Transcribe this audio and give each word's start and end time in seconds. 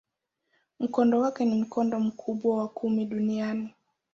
Mkondo 0.79 1.19
wake 1.19 1.45
ni 1.45 1.55
mkondo 1.55 1.99
mkubwa 1.99 2.57
wa 2.57 2.67
kumi 2.67 3.05
duniani. 3.05 3.73